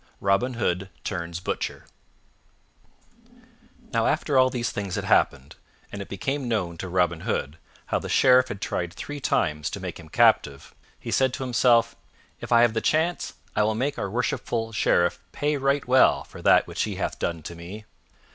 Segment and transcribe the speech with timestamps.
[0.19, 1.85] Robin Hood Turns Butcher
[3.93, 5.57] NOW AFTER all these things had happened,
[5.91, 9.79] and it became known to Robin Hood how the Sheriff had tried three times to
[9.79, 11.95] make him captive, he said to himself,
[12.39, 16.41] "If I have the chance, I will make our worshipful Sheriff pay right well for
[16.41, 17.85] that which he hath done to me.